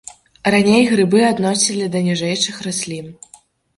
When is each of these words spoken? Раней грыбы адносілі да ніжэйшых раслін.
Раней 0.55 0.85
грыбы 0.93 1.19
адносілі 1.31 1.91
да 1.97 2.03
ніжэйшых 2.07 2.55
раслін. 2.69 3.15